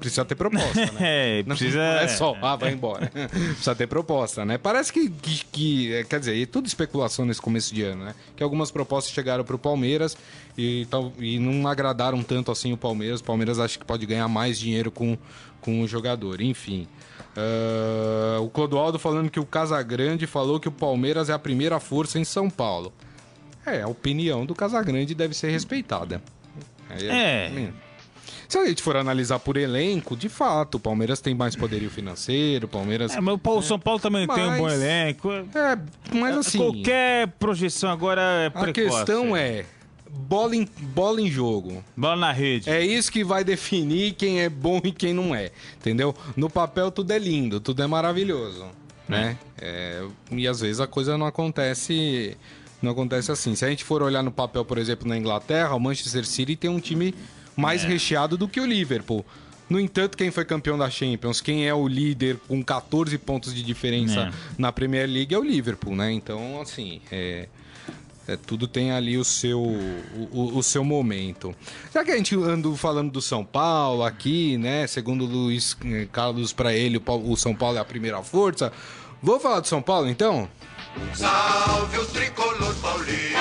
[0.00, 0.92] precisa ter proposta, né?
[1.00, 1.78] É, precisa...
[1.78, 3.10] Não é só, ah, vai embora.
[3.30, 4.58] precisa ter proposta, né?
[4.58, 8.14] Parece que, que, que, é, quer dizer, e tudo especulação nesse começo de ano, né?
[8.36, 10.16] Que algumas propostas chegaram para o Palmeiras
[10.58, 10.86] e,
[11.18, 13.20] e não agradaram tanto assim o Palmeiras.
[13.20, 15.16] O Palmeiras acha que pode ganhar mais dinheiro com,
[15.60, 16.40] com o jogador.
[16.40, 16.88] Enfim.
[17.36, 22.18] Uh, o Clodoaldo falando que o Casagrande falou que o Palmeiras é a primeira força
[22.18, 22.92] em São Paulo.
[23.64, 26.20] É, a opinião do Casagrande deve ser respeitada.
[26.90, 27.06] é.
[27.06, 27.72] é.
[28.52, 32.66] Se a gente for analisar por elenco, de fato, o Palmeiras tem mais poderio financeiro,
[32.66, 33.16] o Palmeiras.
[33.16, 35.32] É, mas o São Paulo também mas, tem um bom elenco.
[35.32, 35.78] É,
[36.14, 36.58] mas assim.
[36.58, 38.70] Qualquer projeção agora é precoce.
[38.80, 39.64] A questão é.
[40.06, 41.82] Bola em, bola em jogo.
[41.96, 42.68] Bola na rede.
[42.68, 45.50] É isso que vai definir quem é bom e quem não é.
[45.78, 46.14] Entendeu?
[46.36, 48.66] No papel tudo é lindo, tudo é maravilhoso.
[49.08, 49.38] Né?
[49.58, 52.36] É, e às vezes a coisa não acontece
[52.82, 53.54] não acontece assim.
[53.54, 56.68] Se a gente for olhar no papel, por exemplo, na Inglaterra, o Manchester City tem
[56.68, 57.14] um time
[57.56, 57.88] mais é.
[57.88, 59.24] recheado do que o Liverpool.
[59.68, 63.62] No entanto, quem foi campeão da Champions, quem é o líder com 14 pontos de
[63.62, 64.32] diferença é.
[64.58, 66.12] na Premier League é o Liverpool, né?
[66.12, 67.48] Então, assim, é,
[68.28, 71.54] é, tudo tem ali o seu, o, o, seu momento.
[71.92, 74.86] Já que a gente anda falando do São Paulo aqui, né?
[74.86, 78.72] Segundo o Luiz eh, Carlos, para ele, o, o São Paulo é a primeira força.
[79.22, 80.48] Vou falar do São Paulo, então?
[81.14, 83.31] Salve o tricolor paulista,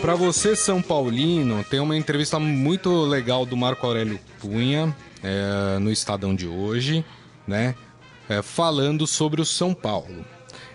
[0.00, 5.78] Ó, pra você, São Paulino, tem uma entrevista muito legal do Marco Aurélio Cunha é,
[5.78, 7.04] no Estadão de hoje,
[7.46, 7.74] né?
[8.28, 10.24] É, falando sobre o São Paulo.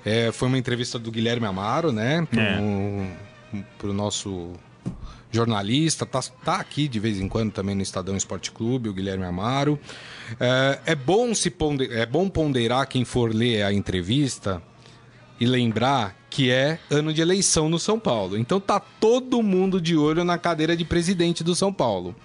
[0.06, 2.28] É, foi uma entrevista do Guilherme Amaro, né?
[2.30, 3.64] Pro, é.
[3.80, 4.54] pro nosso
[5.32, 9.26] jornalista, tá, tá aqui de vez em quando também no Estadão Esporte Clube, o Guilherme
[9.26, 9.80] Amaro.
[10.40, 14.62] É, é, bom se ponder, é bom ponderar quem for ler a entrevista
[15.40, 18.38] e lembrar que é ano de eleição no São Paulo.
[18.38, 22.16] Então tá todo mundo de olho na cadeira de presidente do São Paulo.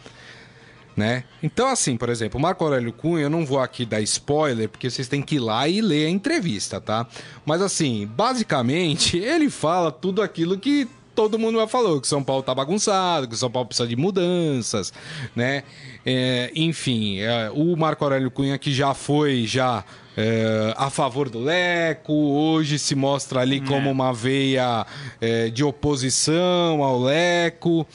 [0.96, 1.24] Né?
[1.42, 4.90] Então, assim, por exemplo, o Marco Aurélio Cunha, eu não vou aqui dar spoiler, porque
[4.90, 7.06] vocês têm que ir lá e ler a entrevista, tá?
[7.46, 12.42] Mas, assim, basicamente, ele fala tudo aquilo que todo mundo já falou que São Paulo
[12.42, 14.92] tá bagunçado, que São Paulo precisa de mudanças,
[15.34, 15.64] né?
[16.04, 19.84] É, enfim, é, o Marco Aurélio Cunha que já foi já
[20.16, 24.86] é, a favor do Leco, hoje se mostra ali como uma veia
[25.20, 27.86] é, de oposição ao Leco.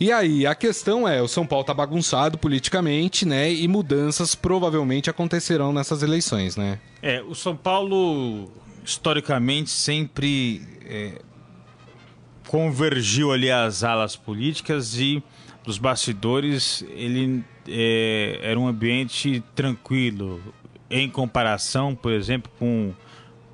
[0.00, 3.52] E aí, a questão é, o São Paulo tá bagunçado politicamente, né?
[3.52, 6.80] E mudanças provavelmente acontecerão nessas eleições, né?
[7.00, 8.50] É, o São Paulo,
[8.84, 11.20] historicamente, sempre é,
[12.52, 15.22] convergiu ali as alas políticas e
[15.64, 20.38] dos bastidores ele é, era um ambiente tranquilo
[20.90, 22.92] em comparação, por exemplo, com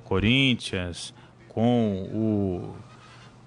[0.03, 1.13] Corinthians,
[1.47, 2.75] com o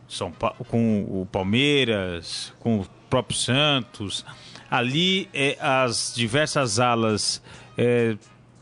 [0.08, 4.24] são Paulo, com o Palmeiras, com o próprio Santos.
[4.70, 7.42] Ali é, as diversas alas
[7.76, 8.16] é,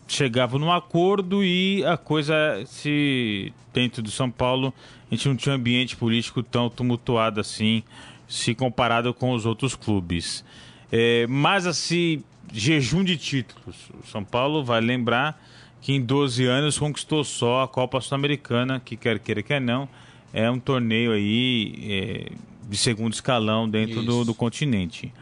[0.08, 2.34] chegavam num acordo e a coisa
[2.66, 4.72] se dentro do São Paulo
[5.10, 7.82] a gente não tinha um ambiente político tão tumultuado assim,
[8.28, 10.44] se comparado com os outros clubes.
[10.92, 13.76] É, mas assim, jejum de títulos.
[14.02, 15.42] O São Paulo vai lembrar
[15.80, 19.88] que em 12 anos conquistou só a Copa Sul-Americana, que quer queira, quer não
[20.32, 22.32] é um torneio aí é,
[22.68, 25.12] de segundo escalão dentro do, do, continente.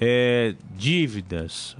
[0.00, 1.76] É, dívidas,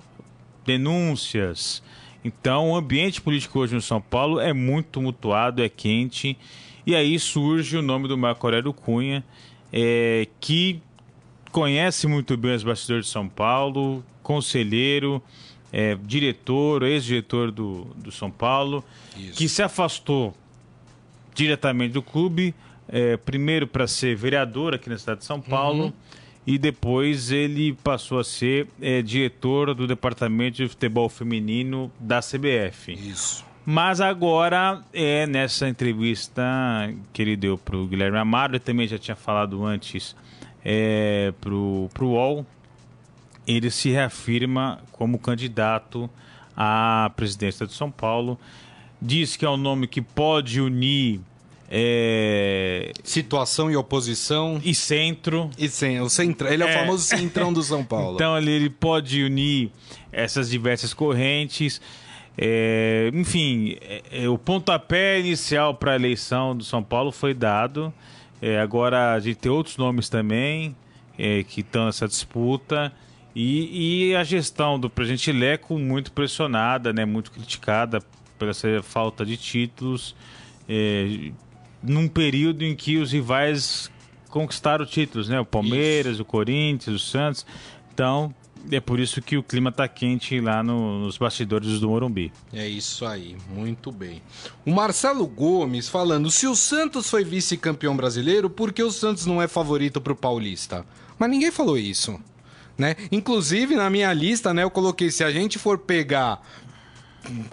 [0.65, 1.83] denúncias.
[2.25, 6.39] Então, o ambiente político hoje no São Paulo é muito tumultuado, é quente.
[6.87, 9.25] E aí surge o nome do Marco Aurélio Cunha,
[9.73, 10.81] é, que
[11.51, 15.23] conhece muito bem os bastidores de São Paulo, conselheiro,
[15.73, 18.85] é, diretor, ex-diretor do, do São Paulo,
[19.17, 19.39] Isso.
[19.39, 20.35] que se afastou
[21.35, 22.55] diretamente do clube,
[22.89, 25.85] é, primeiro para ser vereador aqui na cidade de São Paulo.
[25.85, 25.93] Uhum.
[26.47, 32.93] E depois ele passou a ser é, diretor do departamento de futebol feminino da CBF.
[32.93, 33.45] Isso.
[33.65, 36.43] Mas agora, é nessa entrevista
[37.13, 40.17] que ele deu para o Guilherme Amaro, ele também já tinha falado antes
[40.65, 42.45] é, para o UOL,
[43.47, 46.11] ele se reafirma como candidato
[46.57, 48.37] à presidência de São Paulo
[49.03, 51.21] diz que é um nome que pode unir
[51.75, 52.93] é...
[53.03, 54.61] Situação e oposição.
[54.63, 55.49] E centro.
[55.57, 58.17] E sem, o centro, ele é, é, o famoso centrão do São Paulo.
[58.17, 59.71] então ele, ele pode unir
[60.13, 61.81] essas diversas correntes.
[62.37, 67.91] É, enfim, é, é, o pontapé inicial para a eleição do São Paulo foi dado.
[68.43, 70.77] É, agora a gente tem outros nomes também
[71.49, 72.93] que estão nessa disputa.
[73.35, 78.01] E, e, a gestão do presidente Leco muito pressionada, né, muito criticada
[78.39, 80.15] por essa falta de títulos,
[80.69, 81.31] é,
[81.83, 83.91] num período em que os rivais
[84.29, 85.41] conquistaram títulos, né?
[85.41, 86.23] O Palmeiras, isso.
[86.23, 87.45] o Corinthians, o Santos.
[87.93, 88.35] Então,
[88.71, 92.33] é por isso que o clima está quente lá no, nos bastidores do Morumbi.
[92.53, 94.23] É isso aí, muito bem.
[94.65, 99.43] O Marcelo Gomes falando: se o Santos foi vice-campeão brasileiro, por que o Santos não
[99.43, 100.87] é favorito para o Paulista?
[101.19, 102.19] Mas ninguém falou isso.
[102.79, 102.97] Né?
[103.11, 106.41] Inclusive, na minha lista, né, eu coloquei: se a gente for pegar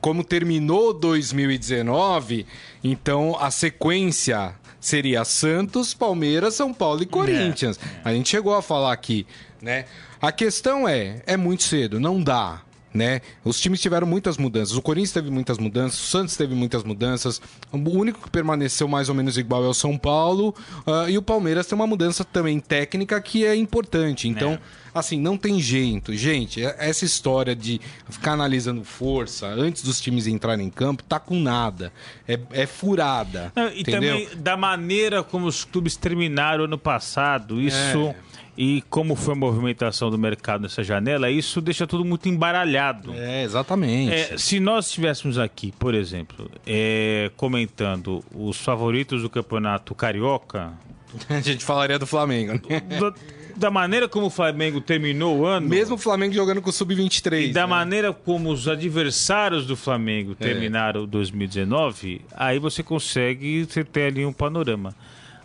[0.02, 2.46] como terminou 2019,
[2.84, 7.80] então a sequência seria Santos, Palmeiras, São Paulo e Corinthians.
[8.04, 8.10] É.
[8.10, 9.28] A gente chegou a falar aqui,
[9.62, 9.86] né?
[10.22, 12.62] A questão é, é muito cedo, não dá
[12.94, 13.22] né?
[13.44, 14.76] Os times tiveram muitas mudanças.
[14.76, 17.42] O Corinthians teve muitas mudanças, o Santos teve muitas mudanças.
[17.72, 20.56] O único que permaneceu mais ou menos igual é o São Paulo.
[20.86, 24.28] Uh, e o Palmeiras tem uma mudança também técnica que é importante.
[24.28, 24.60] Então, é.
[25.00, 26.14] Assim, não tem jeito.
[26.14, 31.20] Gente, é, essa história de ficar analisando força antes dos times entrarem em campo tá
[31.20, 31.92] com nada.
[32.28, 33.52] É, é furada.
[33.56, 34.20] Não, e entendeu?
[34.20, 38.10] também da maneira como os clubes terminaram ano passado, isso.
[38.10, 38.30] É
[38.62, 43.14] e como foi a movimentação do mercado nessa janela, isso deixa tudo muito embaralhado.
[43.14, 44.14] É, exatamente.
[44.14, 50.74] É, se nós estivéssemos aqui, por exemplo, é, comentando os favoritos do campeonato carioca.
[51.30, 52.52] A gente falaria do Flamengo.
[52.52, 52.82] Né?
[53.00, 53.16] Do,
[53.60, 55.68] da maneira como o Flamengo terminou o ano.
[55.68, 57.50] Mesmo o Flamengo jogando com o Sub-23.
[57.50, 57.68] E da né?
[57.68, 60.44] maneira como os adversários do Flamengo é.
[60.44, 61.08] terminaram é.
[61.08, 64.96] 2019, aí você consegue ter ali um panorama.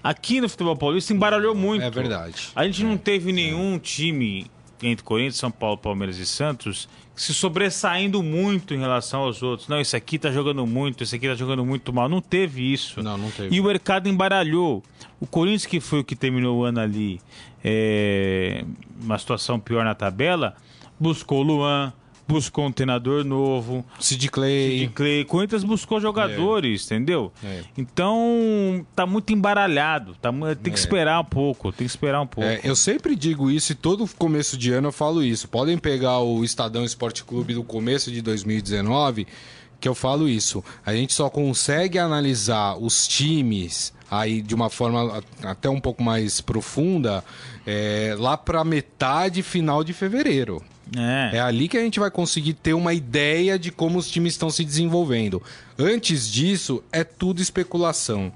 [0.02, 1.82] Aqui no futebol paulista embaralhou muito.
[1.82, 2.50] É verdade.
[2.54, 4.46] A gente não teve nenhum time
[4.82, 9.68] entre Corinthians, São Paulo, Palmeiras e Santos se sobressaindo muito em relação aos outros.
[9.68, 12.08] Não, esse aqui tá jogando muito, esse aqui tá jogando muito mal.
[12.08, 13.02] Não teve isso.
[13.02, 13.54] Não, não teve.
[13.54, 14.82] E o mercado embaralhou.
[15.20, 17.20] O Corinthians, que foi o que terminou o ano ali,
[17.64, 18.64] é,
[19.00, 20.56] uma situação pior na tabela,
[20.98, 21.92] buscou o Luan,
[22.26, 23.84] buscou um treinador novo.
[24.00, 24.78] Sid Clay.
[24.78, 25.24] Sid Clay.
[25.24, 26.94] Corinthians buscou jogadores, é.
[26.94, 27.32] entendeu?
[27.42, 27.62] É.
[27.76, 30.14] Então, tá muito embaralhado.
[30.20, 30.82] Tá, tem que é.
[30.82, 32.48] esperar um pouco, tem que esperar um pouco.
[32.48, 35.48] É, eu sempre digo isso e todo começo de ano eu falo isso.
[35.48, 39.26] Podem pegar o Estadão Esporte Clube do começo de 2019
[39.80, 40.64] que eu falo isso.
[40.84, 46.40] A gente só consegue analisar os times aí de uma forma até um pouco mais
[46.40, 47.22] profunda
[47.66, 50.62] é, lá para metade final de fevereiro.
[50.96, 51.36] É.
[51.36, 54.50] é ali que a gente vai conseguir ter uma ideia de como os times estão
[54.50, 55.42] se desenvolvendo.
[55.78, 58.32] Antes disso, é tudo especulação.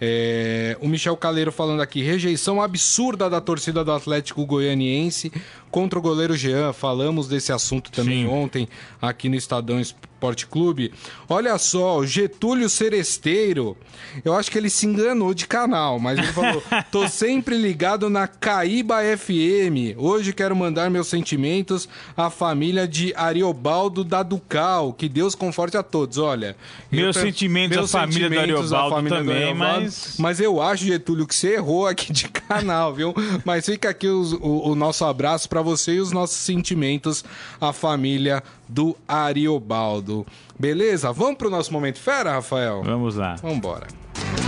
[0.00, 5.32] É, o Michel Caleiro falando aqui, rejeição absurda da torcida do Atlético Goianiense
[5.70, 6.72] contra o goleiro Jean.
[6.72, 8.28] Falamos desse assunto também Sim.
[8.28, 8.68] ontem
[9.02, 9.80] aqui no Estadão
[10.18, 10.92] Esporte Clube.
[11.28, 13.76] Olha só, Getúlio Seresteiro,
[14.24, 16.60] eu acho que ele se enganou de canal, mas ele falou:
[16.90, 19.96] tô sempre ligado na Caíba FM.
[19.96, 24.92] Hoje quero mandar meus sentimentos à família de Ariobaldo da Ducal.
[24.92, 26.18] Que Deus conforte a todos.
[26.18, 26.56] Olha.
[26.90, 30.16] Meus sentimentos meus à família do Ariobaldo família também, do Ariobaldo, mas.
[30.18, 33.14] Mas eu acho, Getúlio, que você errou aqui de canal, viu?
[33.44, 37.24] mas fica aqui o, o, o nosso abraço para você e os nossos sentimentos
[37.60, 40.26] à família do Ariobaldo.
[40.58, 41.12] Beleza?
[41.12, 42.82] Vamos pro nosso momento fera, Rafael?
[42.84, 43.36] Vamos lá.
[43.40, 43.86] Vamos embora.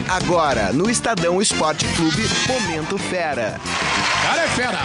[0.08, 3.60] Agora, no Estadão Esporte Clube, Momento Fera.
[4.22, 4.78] Cara é fera!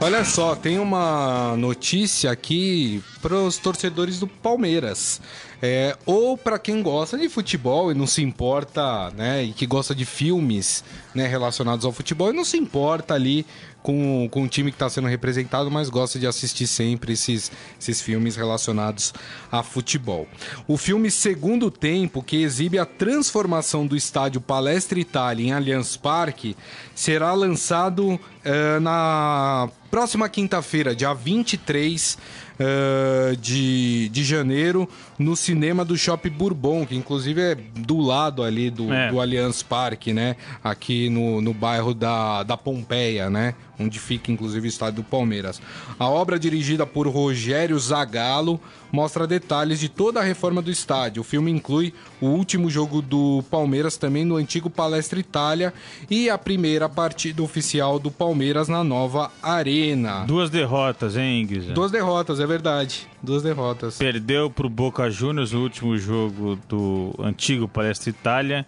[0.00, 5.20] Olha só, tem uma notícia aqui para os torcedores do Palmeiras.
[5.60, 9.94] É, ou para quem gosta de futebol e não se importa, né, e que gosta
[9.94, 10.84] de filmes
[11.14, 13.44] né, relacionados ao futebol e não se importa ali
[13.82, 17.50] com, com o time que está sendo representado, mas gosta de assistir sempre esses,
[17.80, 19.14] esses filmes relacionados
[19.50, 20.28] a futebol.
[20.66, 26.56] O filme Segundo Tempo, que exibe a transformação do estádio Palestra Itália em Allianz Parque,
[26.94, 32.18] será lançado uh, na próxima quinta-feira, dia 23
[32.58, 38.70] uh, de, de janeiro no cinema do Shopping Bourbon, que inclusive é do lado ali
[38.70, 39.10] do, é.
[39.10, 40.36] do Allianz Parque, né?
[40.62, 43.54] Aqui no, no bairro da, da Pompeia, né?
[43.78, 45.60] Onde fica inclusive o estádio do Palmeiras.
[45.98, 48.60] A obra dirigida por Rogério Zagallo
[48.92, 51.20] mostra detalhes de toda a reforma do estádio.
[51.20, 55.72] O filme inclui o último jogo do Palmeiras também no antigo Palestra Itália
[56.10, 60.24] e a primeira partida oficial do Palmeiras na nova Arena.
[60.26, 61.74] Duas derrotas, hein, Guizão?
[61.74, 63.06] Duas derrotas, é verdade.
[63.22, 63.98] Duas derrotas.
[63.98, 68.66] Perdeu pro Boca Juniors no último jogo do antigo Palestra Itália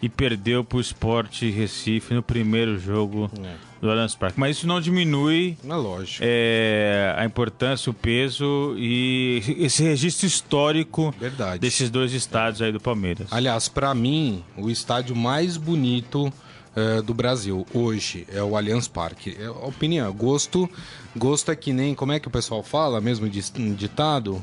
[0.00, 3.30] e perdeu pro Sport Recife no primeiro jogo.
[3.42, 4.38] É do Allianz Parque.
[4.38, 6.22] Mas isso não diminui é lógico.
[6.24, 11.58] É, a importância, o peso e esse registro histórico Verdade.
[11.58, 13.26] desses dois estádios aí do Palmeiras.
[13.32, 16.32] Aliás, para mim, o estádio mais bonito
[16.76, 19.36] é, do Brasil hoje é o Allianz Parque.
[19.36, 20.70] É, opinião, gosto,
[21.16, 24.40] gosto é que nem, como é que o pessoal fala mesmo ditado?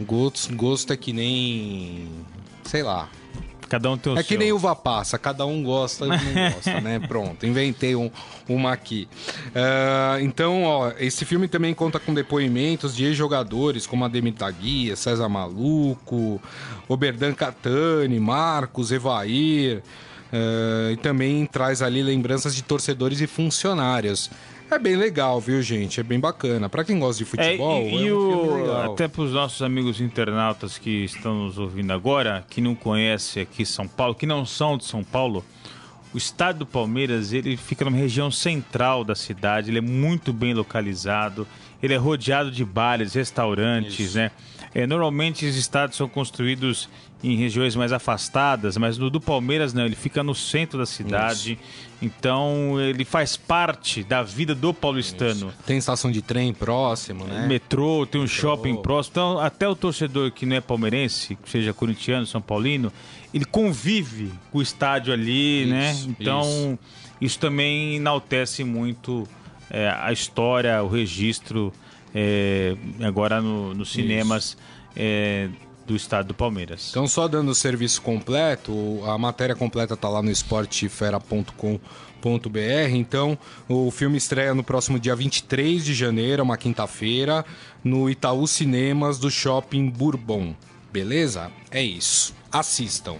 [0.00, 2.08] Gosto, gosto é que nem,
[2.64, 3.08] sei lá,
[3.72, 4.28] Cada um tem o É seu.
[4.28, 6.18] que nem uva passa, cada um gosta e não
[6.52, 6.98] gosta, né?
[6.98, 8.10] Pronto, inventei um,
[8.46, 9.08] uma aqui.
[9.46, 15.26] Uh, então, ó, esse filme também conta com depoimentos de ex-jogadores como Ademir Guia, César
[15.26, 16.38] Maluco,
[16.86, 19.82] Oberdan Catani, Marcos, Evair.
[20.30, 24.30] Uh, e também traz ali lembranças de torcedores e funcionários.
[24.72, 26.00] É bem legal, viu, gente?
[26.00, 26.66] É bem bacana.
[26.66, 29.60] Para quem gosta de futebol, é, e, e é um o, até para os nossos
[29.60, 34.46] amigos internautas que estão nos ouvindo agora, que não conhecem aqui São Paulo, que não
[34.46, 35.44] são de São Paulo,
[36.14, 40.54] o estádio do Palmeiras ele fica numa região central da cidade, ele é muito bem
[40.54, 41.46] localizado,
[41.82, 44.16] ele é rodeado de bares, restaurantes, Isso.
[44.16, 44.30] né?
[44.74, 46.88] É, normalmente os estádios são construídos
[47.22, 51.52] em regiões mais afastadas, mas no do Palmeiras não, ele fica no centro da cidade.
[51.52, 51.92] Isso.
[52.02, 55.48] Então ele faz parte da vida do paulistano.
[55.48, 55.54] Isso.
[55.64, 57.46] Tem estação de trem próximo, né?
[57.46, 58.40] Metrô, tem um Metrô.
[58.40, 59.12] shopping próximo.
[59.12, 62.92] Então, até o torcedor que não é palmeirense, seja corintiano, São Paulino,
[63.32, 65.92] ele convive com o estádio ali, né?
[65.92, 66.16] isso, né?
[66.18, 66.78] Então, isso.
[67.20, 69.28] isso, também enaltece muito
[69.70, 71.72] é, a história, o registro,
[72.14, 74.56] é, agora no, nos cinemas.
[74.94, 75.48] É,
[75.86, 76.90] do estado do Palmeiras.
[76.90, 81.80] Então, só dando o serviço completo, a matéria completa está lá no esportefera.com.br.
[82.92, 83.36] Então,
[83.68, 87.44] o filme estreia no próximo dia 23 de janeiro, uma quinta-feira,
[87.82, 90.54] no Itaú Cinemas do Shopping Bourbon.
[90.92, 91.50] Beleza?
[91.70, 92.34] É isso.
[92.50, 93.16] Assistam.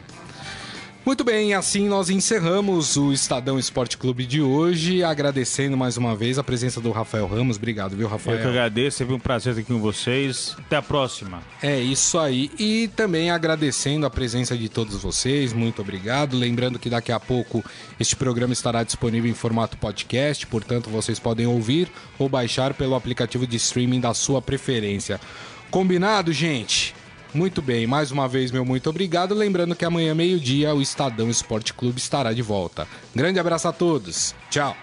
[1.05, 6.39] Muito bem, assim nós encerramos o Estadão Esporte Clube de hoje, agradecendo mais uma vez
[6.39, 7.57] a presença do Rafael Ramos.
[7.57, 8.37] Obrigado, viu, Rafael?
[8.37, 10.55] Eu que agradeço, sempre um prazer estar aqui com vocês.
[10.57, 11.43] Até a próxima.
[11.61, 12.53] É isso aí.
[12.57, 16.37] E também agradecendo a presença de todos vocês, muito obrigado.
[16.37, 17.65] Lembrando que daqui a pouco
[17.99, 23.45] este programa estará disponível em formato podcast, portanto vocês podem ouvir ou baixar pelo aplicativo
[23.45, 25.21] de streaming da sua preferência.
[25.69, 26.95] Combinado, gente?
[27.35, 29.35] Muito bem, mais uma vez, meu muito obrigado.
[29.35, 32.87] Lembrando que amanhã, meio-dia, o Estadão Esporte Clube estará de volta.
[33.15, 34.35] Grande abraço a todos.
[34.51, 34.77] Tchau.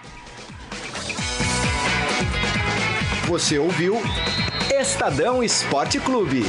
[3.28, 3.96] Você ouviu
[4.80, 6.42] Estadão Esporte Clube.